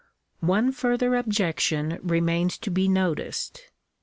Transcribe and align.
One 0.47 0.71
further 0.71 1.13
objection 1.15 1.99
remains 2.01 2.57
to 2.57 2.71
be 2.71 2.87
noticed. 2.87 3.69